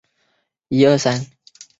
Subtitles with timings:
[0.03, 0.03] 香
[0.79, 1.27] 港澳门